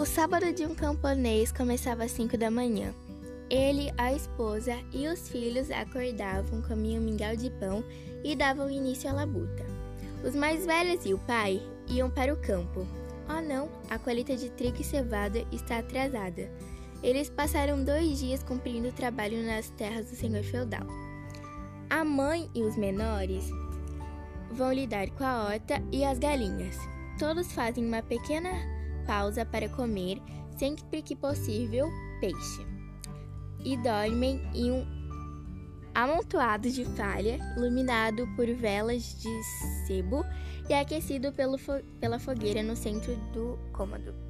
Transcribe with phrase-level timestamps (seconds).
[0.00, 2.94] O sábado de um camponês começava às 5 da manhã.
[3.50, 7.84] Ele, a esposa e os filhos acordavam, comiam mingau de pão
[8.24, 9.62] e davam início à labuta.
[10.26, 12.86] Os mais velhos e o pai iam para o campo.
[13.28, 16.50] Oh não, a colheita de trigo e cevada está atrasada.
[17.02, 20.86] Eles passaram dois dias cumprindo o trabalho nas terras do senhor feudal.
[21.90, 23.50] A mãe e os menores
[24.50, 26.78] vão lidar com a horta e as galinhas.
[27.18, 30.20] Todos fazem uma pequena pausa para comer,
[30.56, 31.88] sempre que possível,
[32.20, 32.66] peixe.
[33.64, 34.86] E dormem em um
[35.94, 39.42] amontoado de palha, iluminado por velas de
[39.86, 40.24] sebo
[40.68, 44.29] e aquecido fo pela fogueira no centro do cômodo.